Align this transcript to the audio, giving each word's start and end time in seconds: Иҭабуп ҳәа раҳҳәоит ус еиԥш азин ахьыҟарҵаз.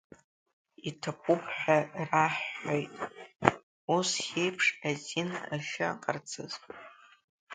Иҭабуп 0.89 1.41
ҳәа 1.57 1.77
раҳҳәоит 2.09 2.93
ус 3.95 4.11
еиԥш 4.41 4.65
азин 4.87 5.29
ахьыҟарҵаз. 5.55 6.53